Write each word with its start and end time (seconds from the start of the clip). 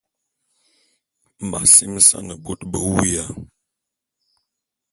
M’asimesan 1.49 2.27
bot 2.43 2.61
be 2.69 2.77
wuya. 2.91 3.25